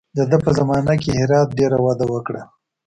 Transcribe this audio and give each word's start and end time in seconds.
د 0.17 0.19
ده 0.29 0.37
په 0.45 0.49
زمانه 0.59 0.93
کې 1.01 1.11
هرات 1.21 1.49
ډېره 1.59 1.77
وده 1.85 2.05
وکړه. 2.13 2.41